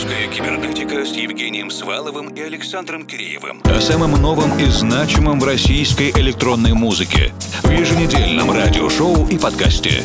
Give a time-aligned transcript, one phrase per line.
[0.00, 3.60] Русская кибернетика с Евгением Сваловым и Александром Киреевым.
[3.64, 7.34] О самом новом и значимом в российской электронной музыке.
[7.62, 10.02] В еженедельном радиошоу и подкасте.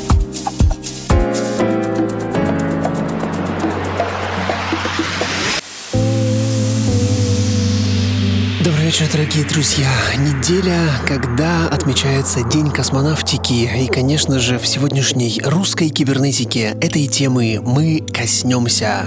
[8.65, 9.89] Добрый вечер, дорогие друзья.
[10.17, 13.69] Неделя, когда отмечается День космонавтики.
[13.81, 19.05] И, конечно же, в сегодняшней русской кибернетике этой темы мы коснемся.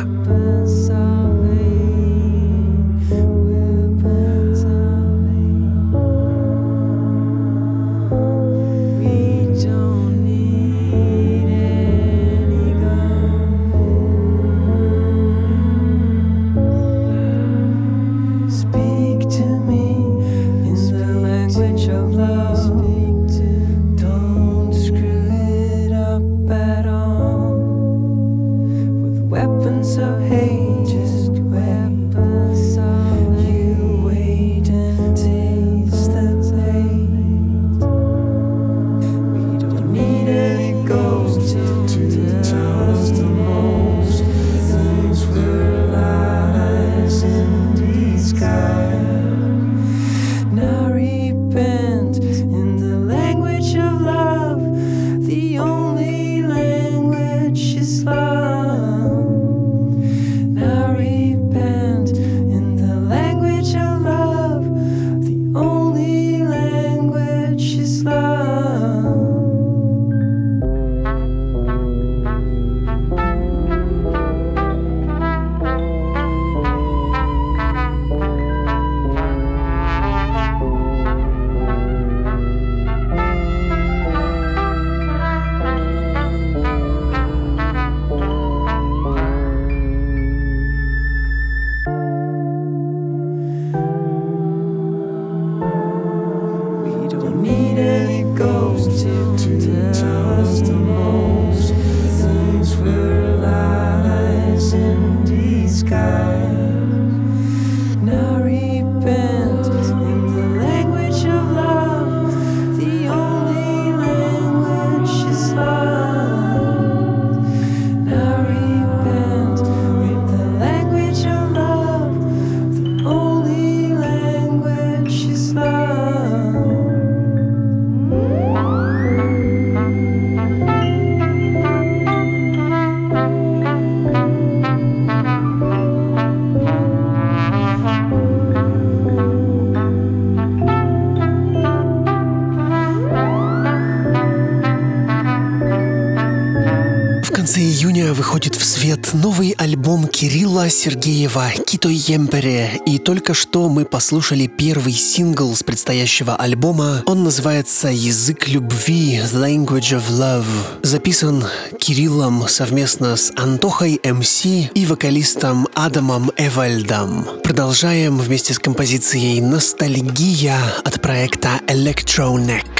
[150.70, 152.80] Сергеева «Кито Емпере».
[152.86, 157.02] И только что мы послушали первый сингл с предстоящего альбома.
[157.06, 160.46] Он называется «Язык любви» «The Language of Love».
[160.82, 161.44] Записан
[161.78, 167.26] Кириллом совместно с Антохой МС и вокалистом Адамом Эвальдом.
[167.42, 172.77] Продолжаем вместе с композицией «Ностальгия» от проекта Electroneck.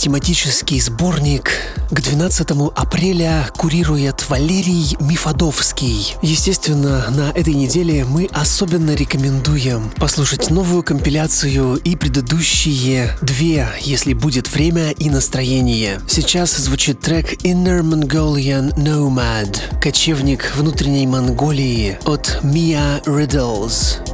[0.00, 1.50] Тематический сборник
[1.90, 6.16] к 12 апреля курирует Валерий Мифодовский.
[6.22, 14.50] Естественно, на этой неделе мы особенно рекомендуем послушать новую компиляцию и предыдущие две, если будет
[14.50, 16.00] время и настроение.
[16.08, 24.09] Сейчас звучит трек Inner Mongolian Nomad, кочевник внутренней Монголии от Mia Riddles.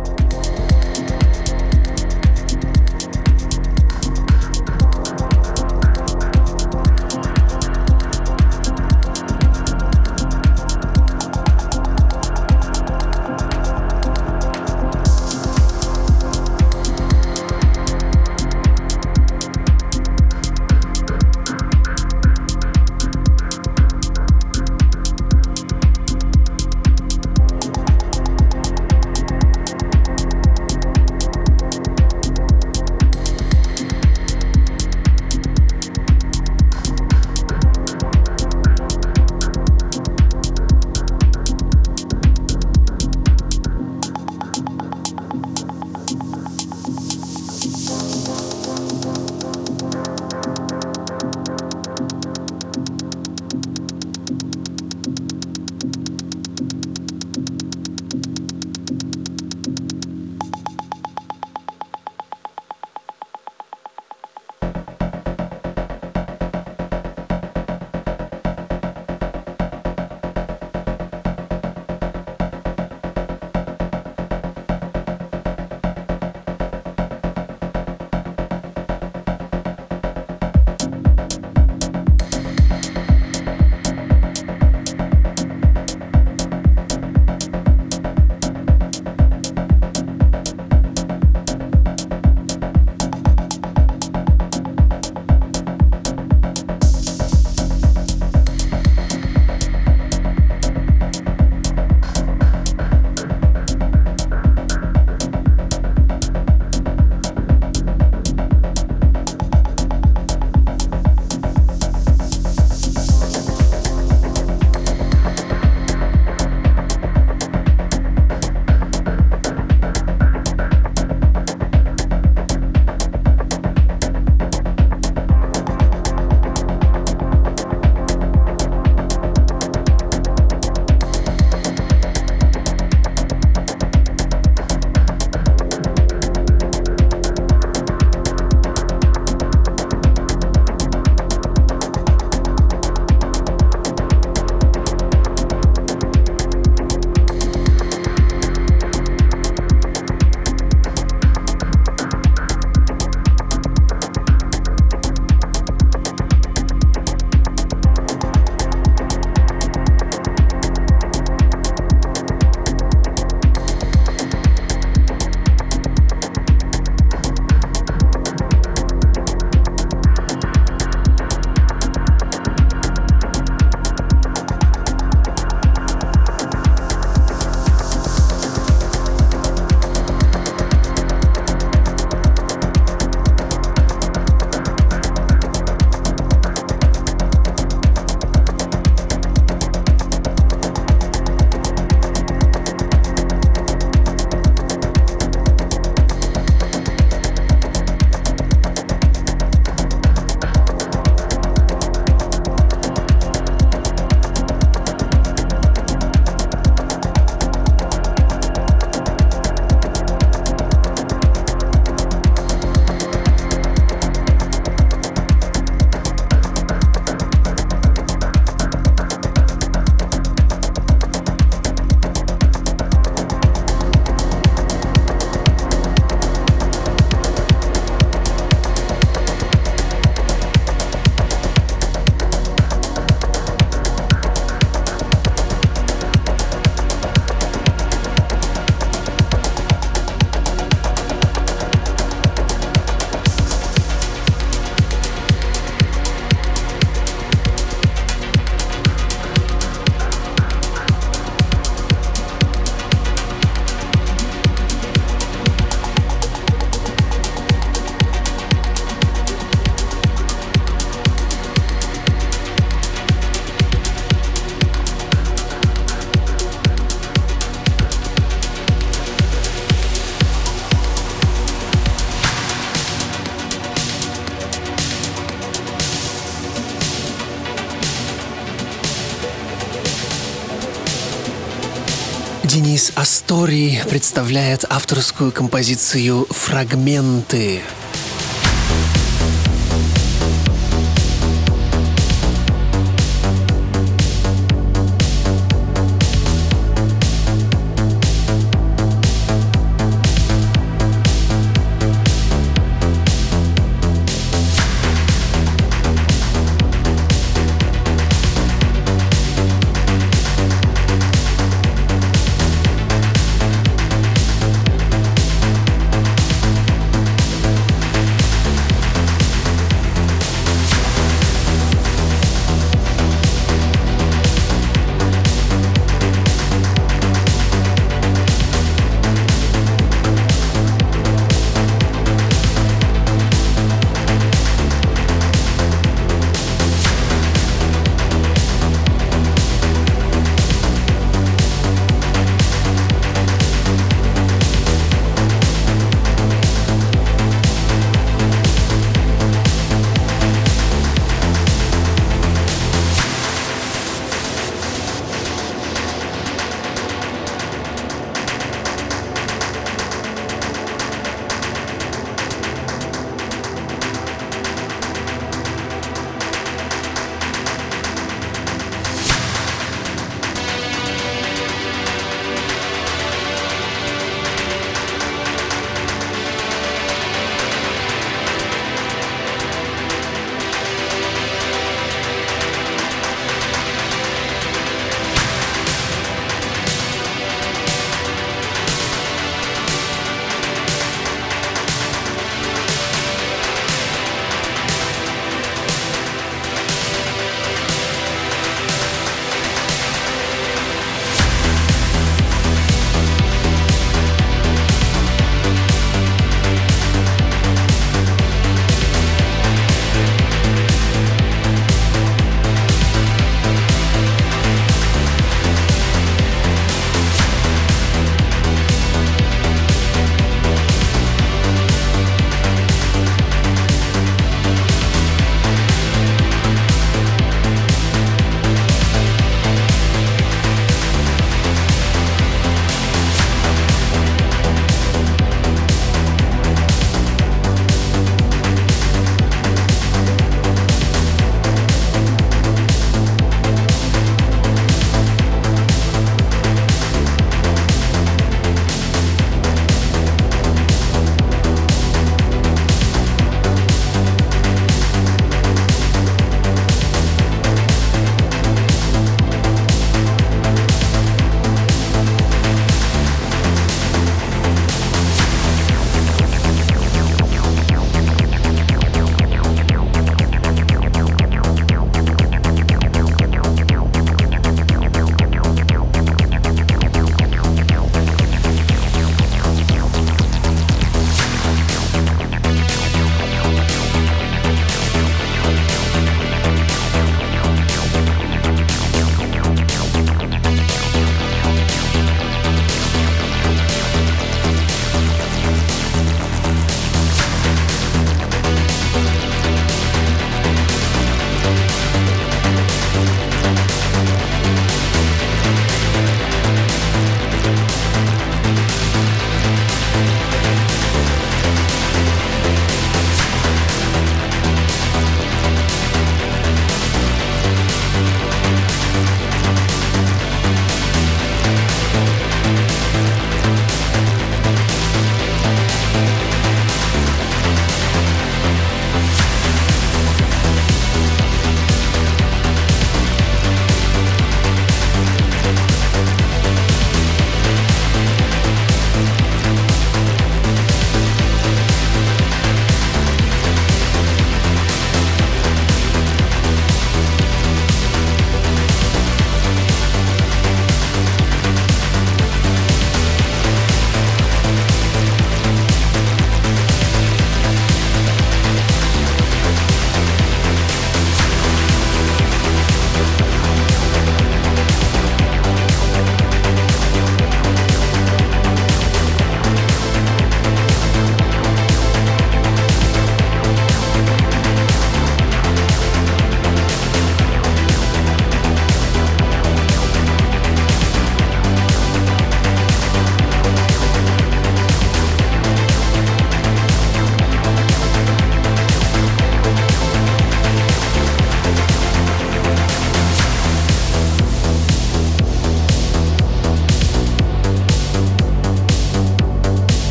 [283.26, 287.61] Астори представляет авторскую композицию «Фрагменты».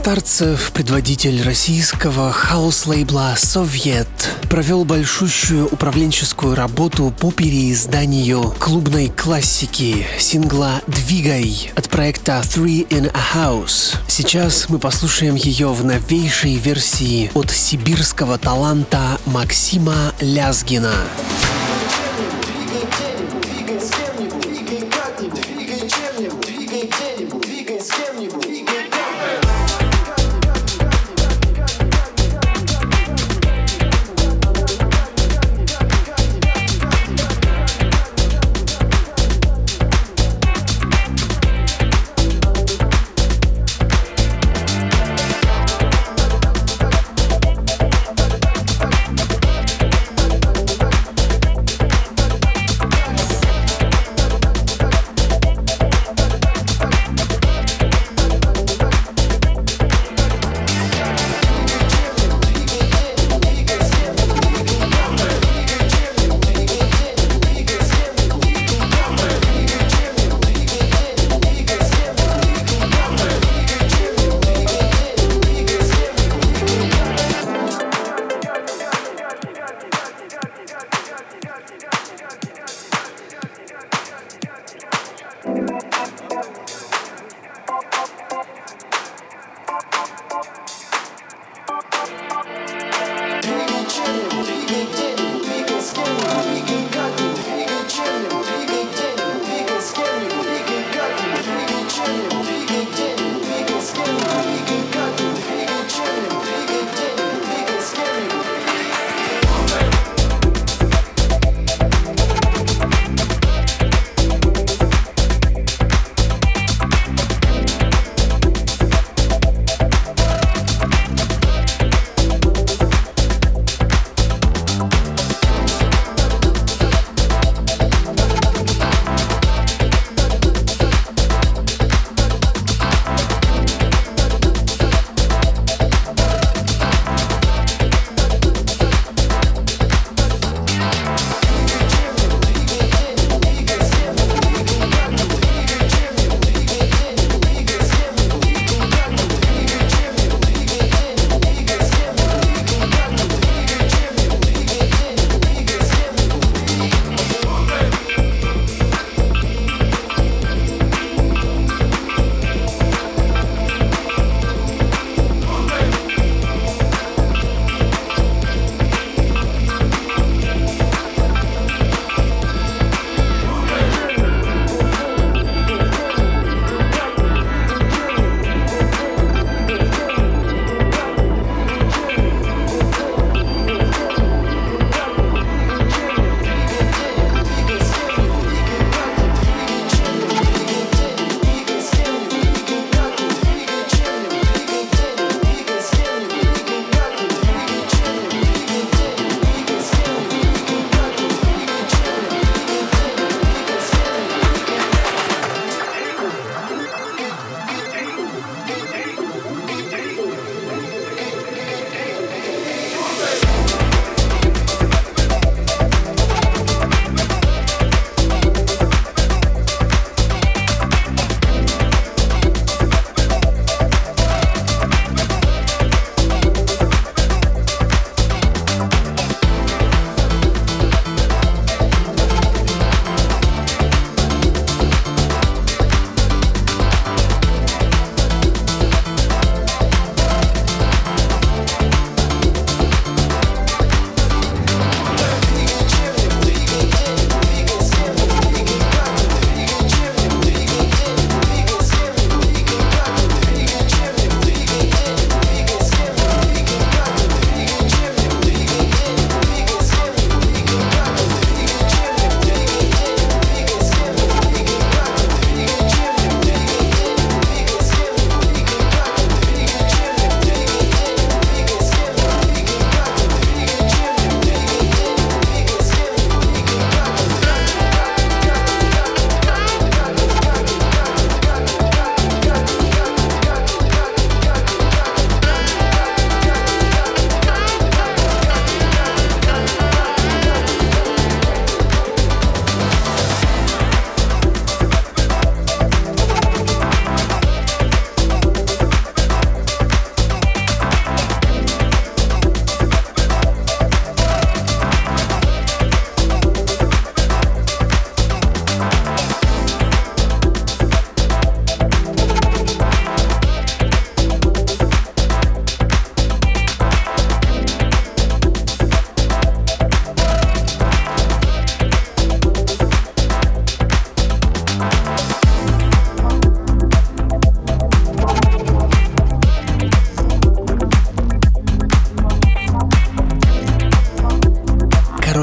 [0.00, 4.08] Старцев, предводитель российского хаус-лейбла «Совет»,
[4.48, 13.36] провел большущую управленческую работу по переизданию клубной классики сингла «Двигай» от проекта «Three in a
[13.36, 13.94] House».
[14.08, 20.94] Сейчас мы послушаем ее в новейшей версии от сибирского таланта Максима Лязгина.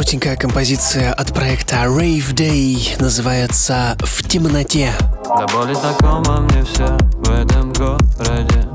[0.08, 4.94] Коротенькая композиция от проекта Rave Day называется «В темноте».
[5.26, 8.67] Да боли знакома мне все в этом городе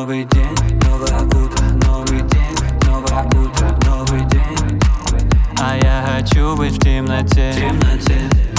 [0.00, 4.80] Новый день, новое утро, новый день, новое утро, новый день
[5.58, 8.49] А я хочу быть в темноте, в темноте.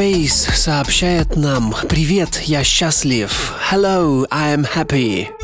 [0.00, 3.52] Space сообщает нам «Привет, я счастлив».
[3.70, 5.39] Hello, I am happy.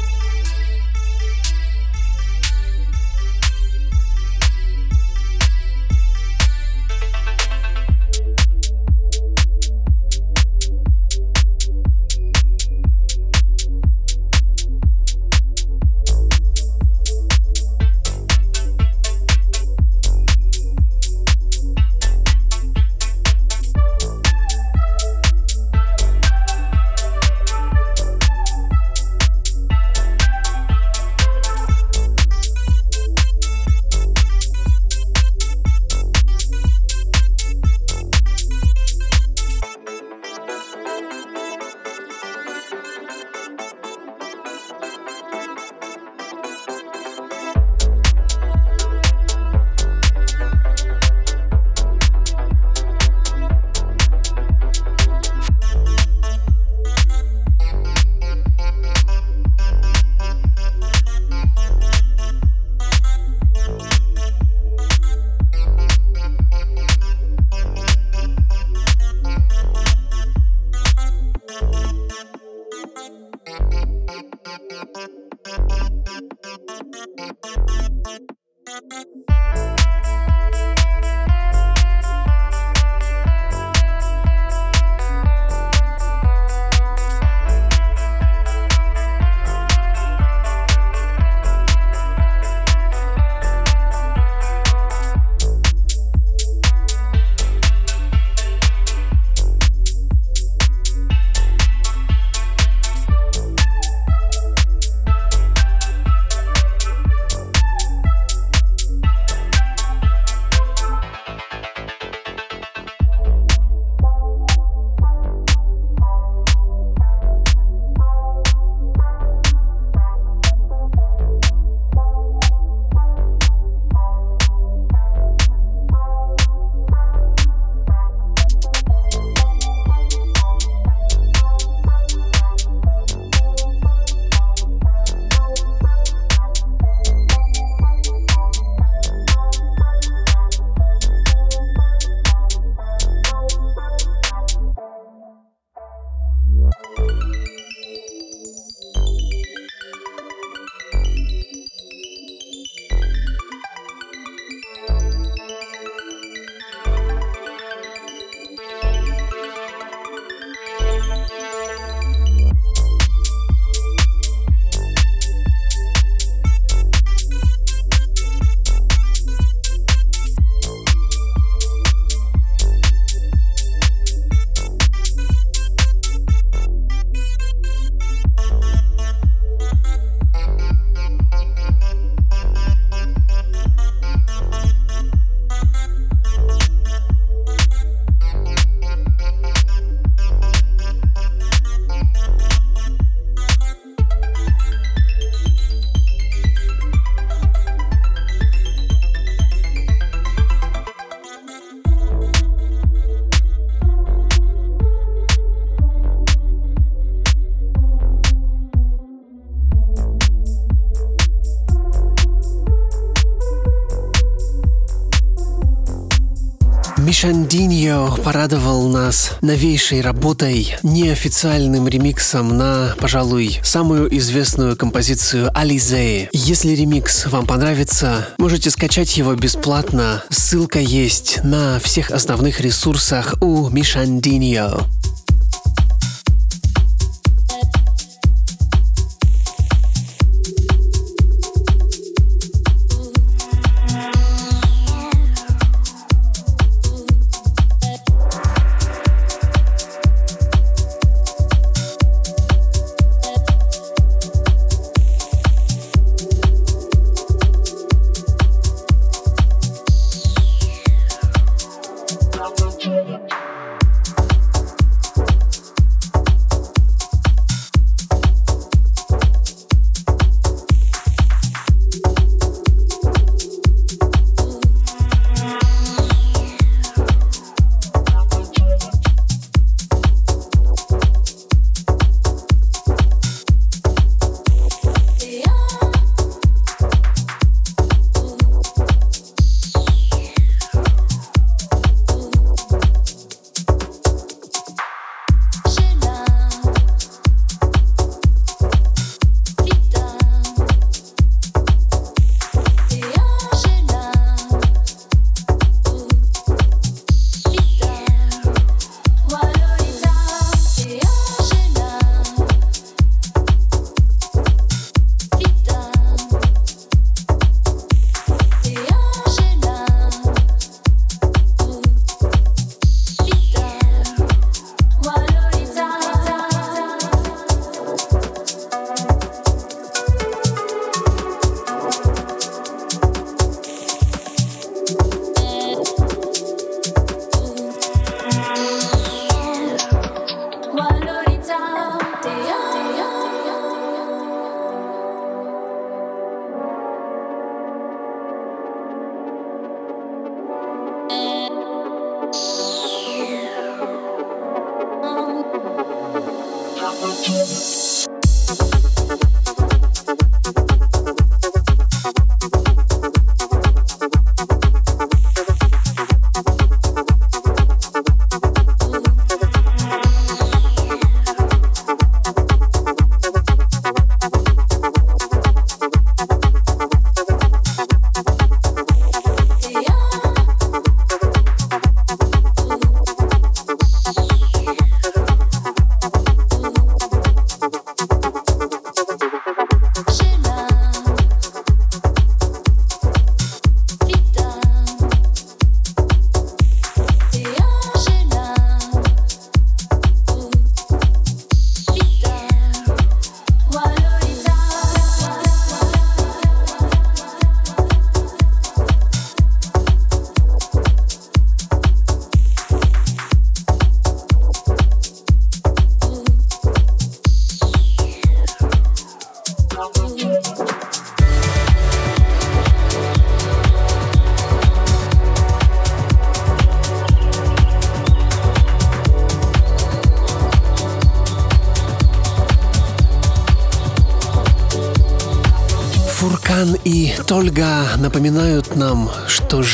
[218.24, 226.28] Порадовал нас новейшей работой, неофициальным ремиксом на, пожалуй, самую известную композицию Ализе.
[226.32, 230.22] Если ремикс вам понравится, можете скачать его бесплатно.
[230.30, 234.80] Ссылка есть на всех основных ресурсах у Мишандиньо.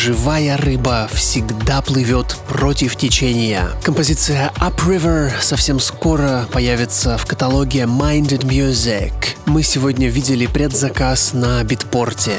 [0.03, 3.69] Живая рыба всегда плывет против течения.
[3.85, 9.13] Композиция Upriver совсем скоро появится в каталоге Minded Music.
[9.47, 12.33] Мы сегодня видели предзаказ на битпорте.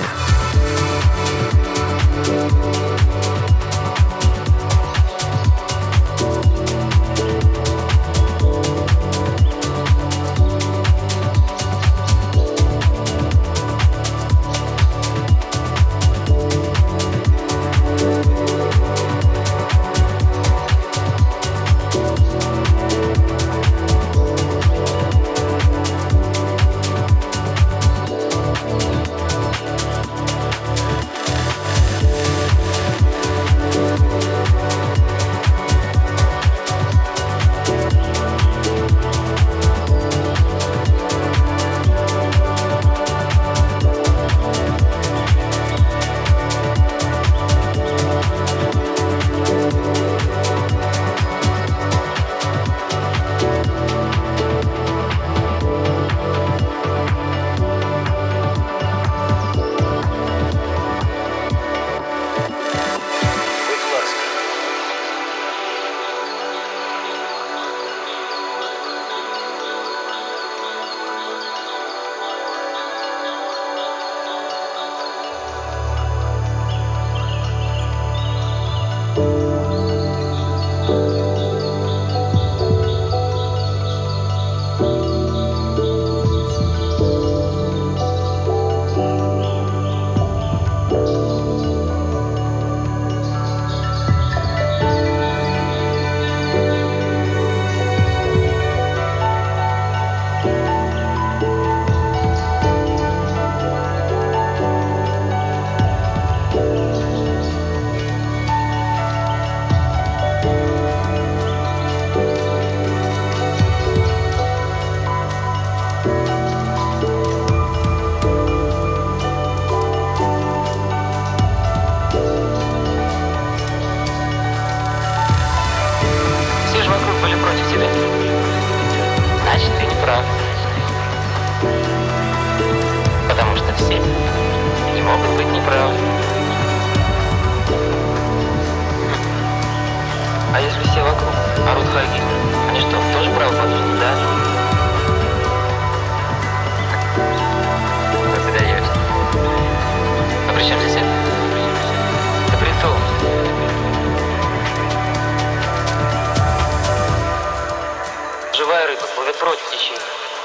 [159.43, 159.99] Против течения,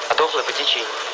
[0.09, 1.08] а дохлая по течению.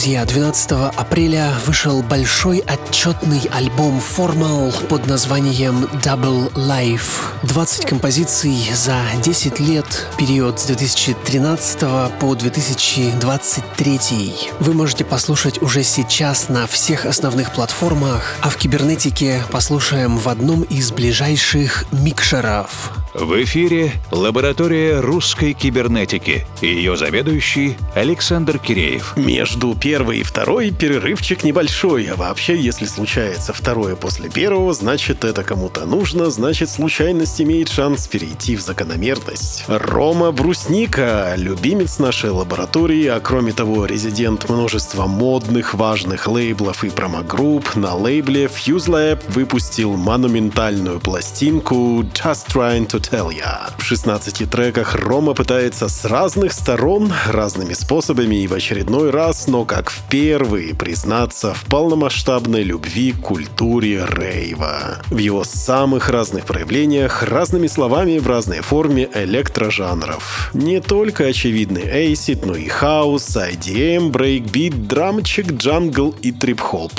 [0.00, 7.20] Друзья, 12 апреля вышел большой отчетный альбом Formal под названием Double Life.
[7.42, 11.80] 20 композиций за 10 лет, период с 2013
[12.18, 14.34] по 2023.
[14.60, 20.62] Вы можете послушать уже сейчас на всех основных платформах, а в кибернетике послушаем в одном
[20.62, 22.90] из ближайших микшеров.
[23.12, 29.16] В эфире лаборатория русской кибернетики и ее заведующий Александр Киреев.
[29.16, 35.42] Между первой и второй перерывчик небольшой, а вообще, если случается второе после первого, значит это
[35.42, 39.64] кому-то нужно, значит случайность имеет шанс перейти в закономерность.
[39.66, 47.74] Рома Брусника, любимец нашей лаборатории, а кроме того резидент множества модных важных лейблов и промогрупп,
[47.74, 53.70] на лейбле Fuse Lab выпустил монументальную пластинку Just Trying to Tell Ya.
[53.78, 59.64] В 16 треках Рома пытается с разных сторон, разными способами и в очередной раз, но
[59.64, 65.02] как в первый, признаться в полномасштабной любви к культуре рейва.
[65.08, 70.50] В его самых разных проявлениях, разными словами в разной форме электрожанров.
[70.54, 76.92] Не только очевидный acid, но и хаус, IDM, брейкбит, драмчик, джангл и трип-хоп.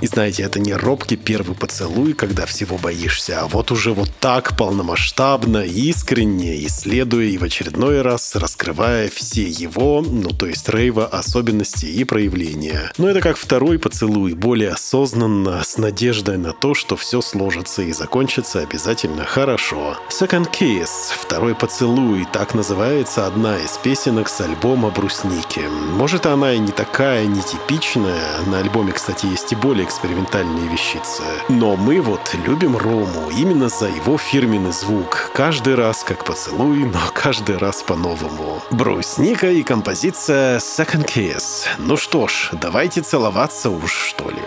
[0.00, 4.56] И знаете, это не робкий первый поцелуй, когда всего боишься, а вот уже вот так
[4.56, 11.86] полномасштабно, искренне, исследуя и в очередной раз раскрывая все его, ну то есть рейва, особенности
[11.86, 12.92] и проявления.
[12.96, 17.92] Но это как второй поцелуй, более осознанно, с надеждой на то, что все сложится и
[17.92, 19.98] закончится обязательно хорошо.
[20.08, 20.88] Second Kiss,
[21.20, 25.62] второй поцелуй, так называется одна из песенок с альбома «Брусники».
[25.94, 31.24] Может, она и не такая нетипичная, на альбоме, кстати, есть и более экспериментальные вещицы.
[31.48, 35.32] Но мы вот любим Рому именно за его фирменный звук.
[35.34, 38.62] Каждый раз как поцелуй, но каждый раз по-новому.
[38.70, 41.66] Брусника и композиция Second Kiss.
[41.78, 44.42] Ну что ж, давайте целоваться уж, что ли.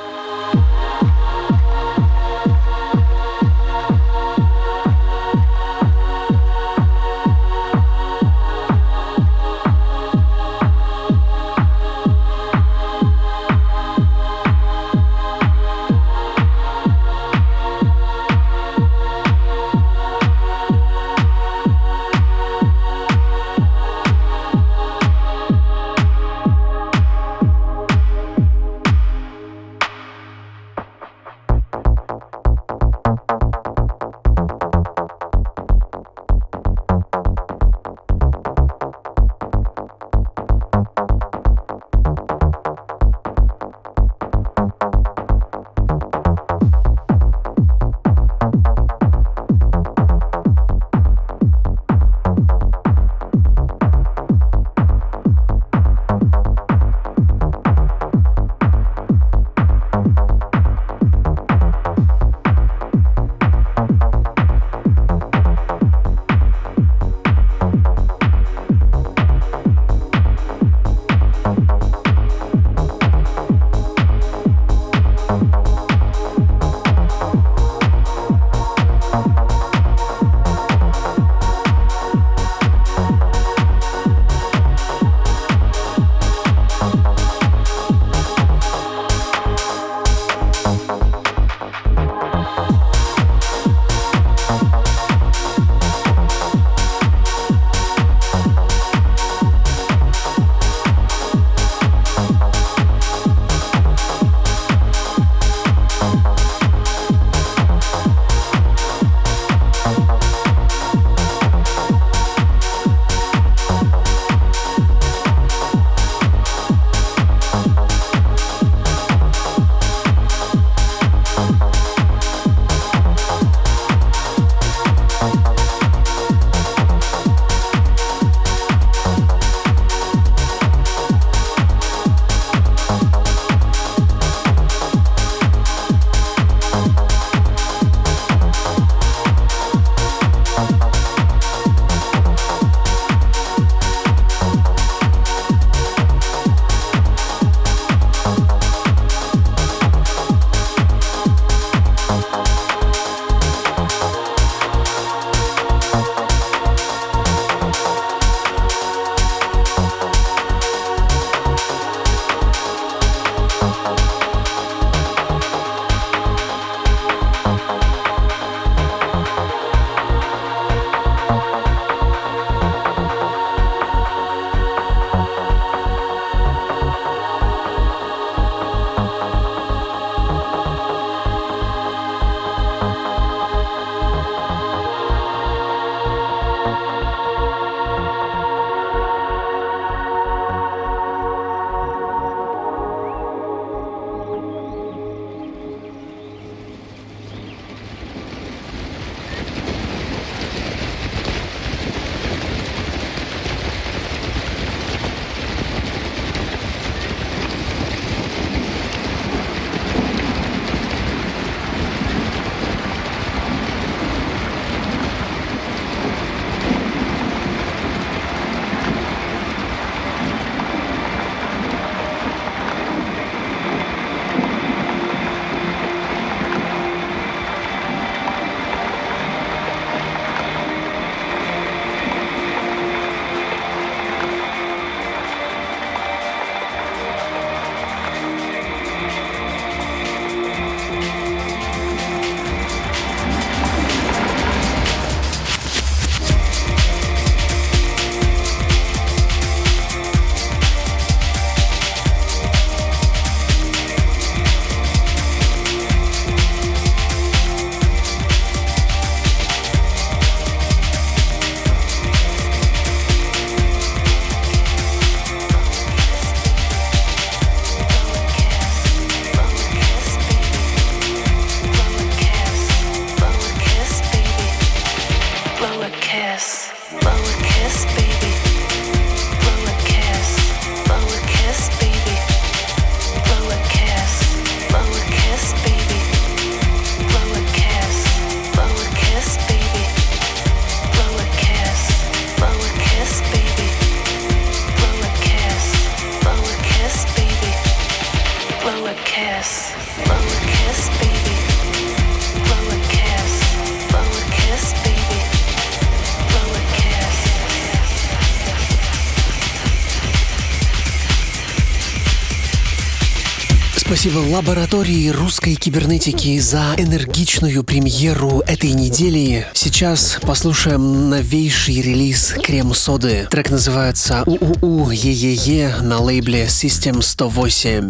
[314.34, 319.46] Лаборатории русской кибернетики за энергичную премьеру этой недели.
[319.54, 323.28] Сейчас послушаем новейший релиз Крем Соды.
[323.30, 327.90] Трек называется «УУУ Е-Е-Е» на лейбле System 108.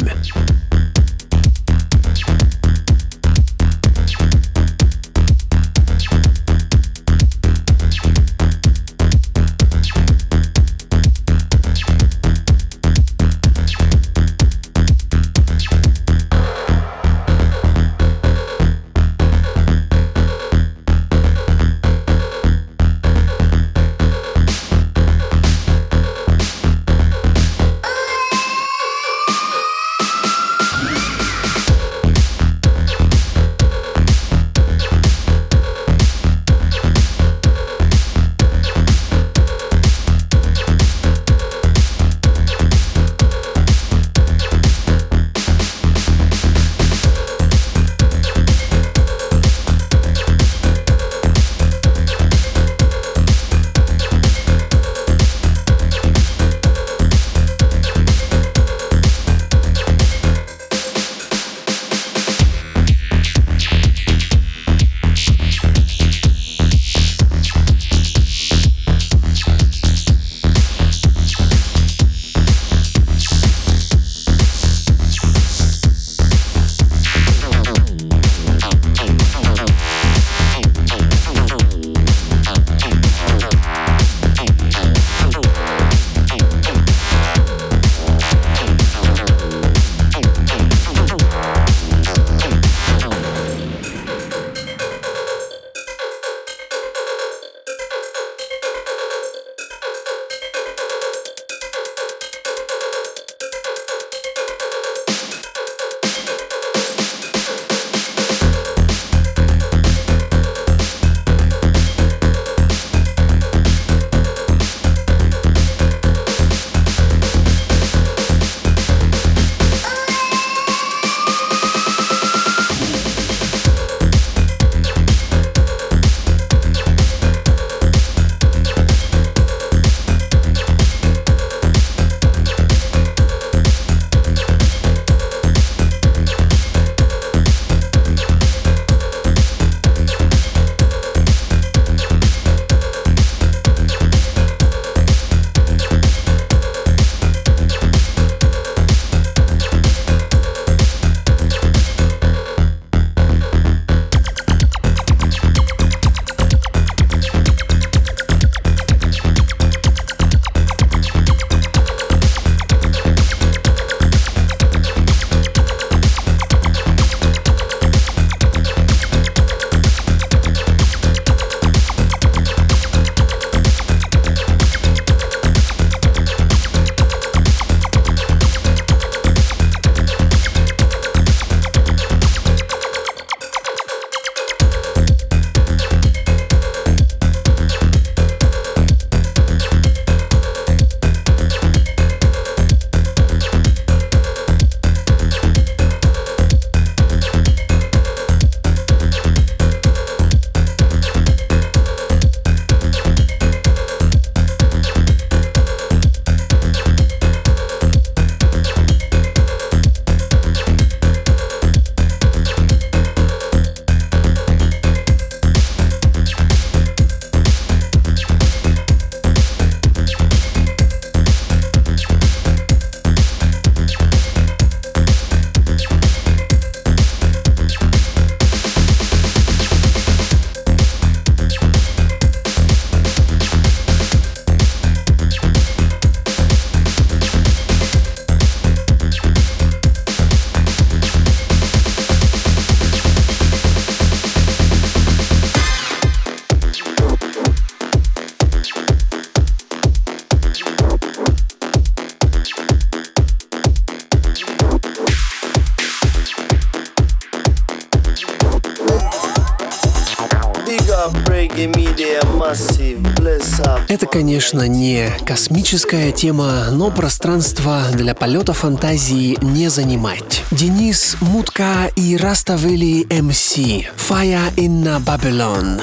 [263.89, 270.43] Это, конечно, не космическая тема, но пространство для полета фантазии не занимать.
[270.51, 273.57] Денис Мутка и Раставели МС.
[273.57, 275.81] Fire in Babylon.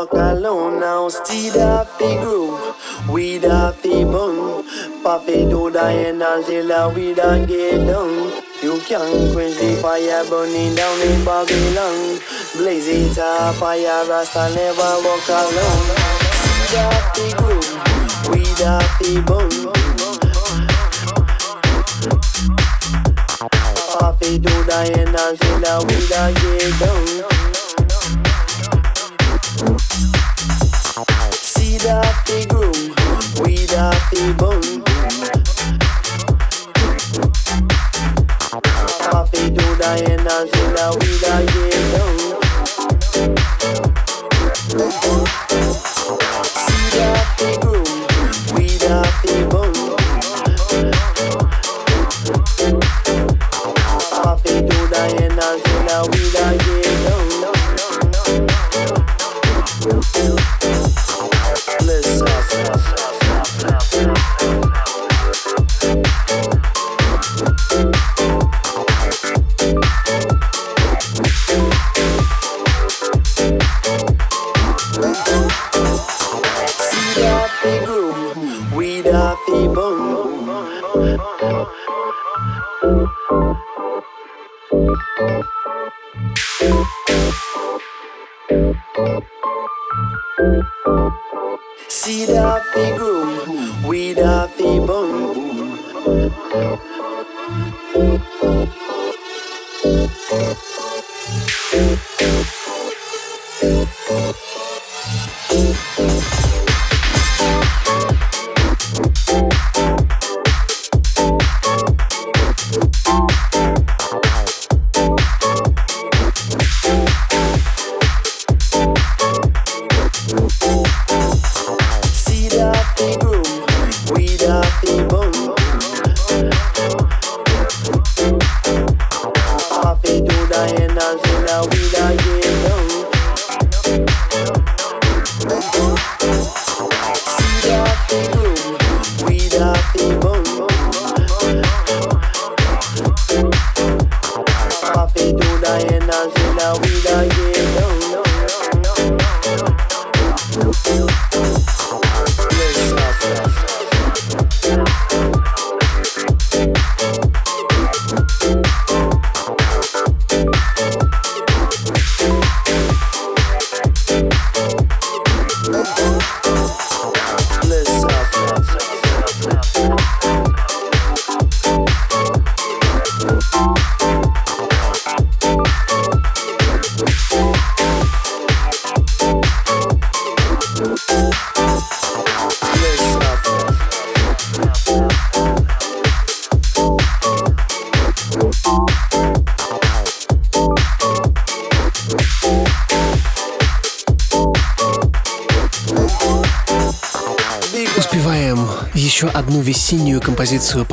[0.00, 0.80] Walk alone.
[0.80, 4.64] Now steed up the groove, weed up the bun.
[5.02, 8.32] Puffy do the end until we don't get done.
[8.62, 12.18] You can't quench the fire burning down in Babylon.
[12.56, 15.86] Blaze it up, fire Rasta never walk alone.
[16.44, 17.72] Steed up the groove,
[18.30, 19.50] weed up the bun.
[23.92, 27.39] Papi do the energy that we da get down.
[31.90, 32.94] off the groom,
[33.44, 33.72] weed
[34.10, 34.82] the bone.
[39.10, 42.29] Coffee to the end and.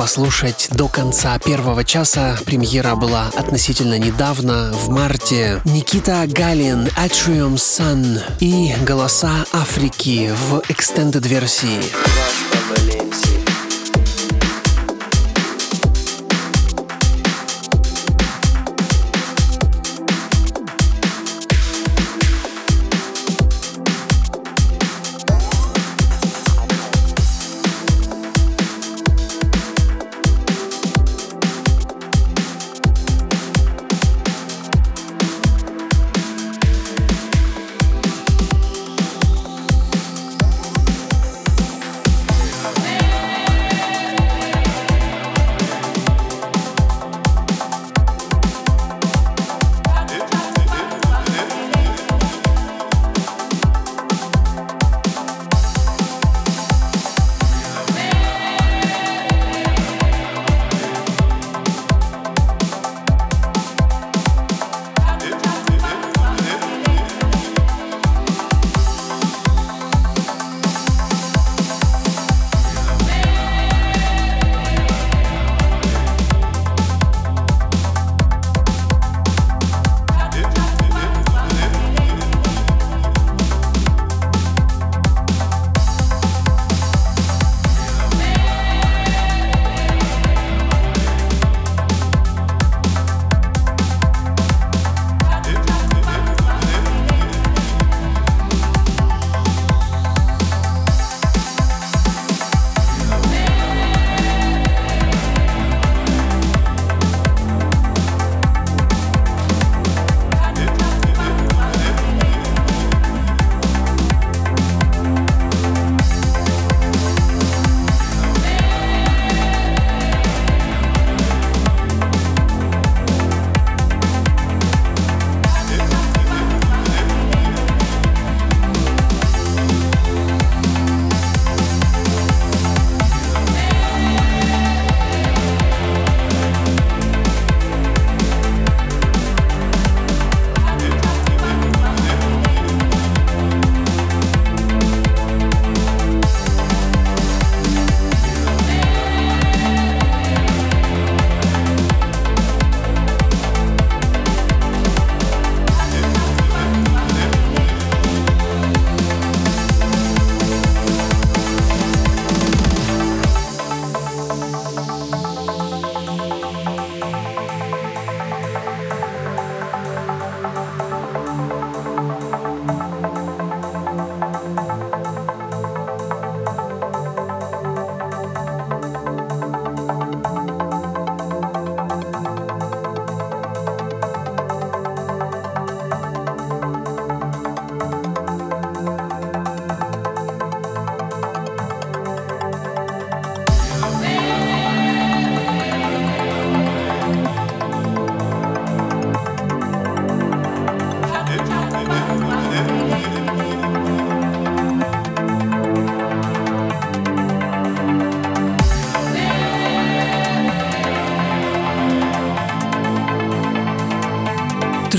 [0.08, 2.38] Послушать до конца первого часа.
[2.46, 5.60] Премьера была относительно недавно, в марте.
[5.66, 11.28] Никита Галин, Atrium Sun и «Голоса Африки» в extended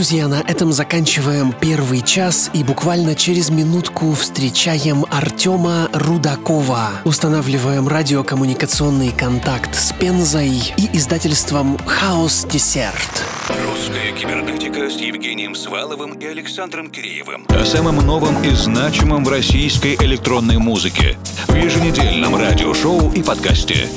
[0.09, 6.89] Друзья, на этом заканчиваем первый час и буквально через минутку встречаем Артема Рудакова.
[7.05, 13.23] Устанавливаем радиокоммуникационный контакт с Пензой и издательством «Хаос Десерт».
[13.67, 17.45] Русская кибернетика с Евгением Сваловым и Александром Киреевым.
[17.47, 21.19] О самом новом и значимом в российской электронной музыке.
[21.47, 23.87] В еженедельном радиошоу и подкасте.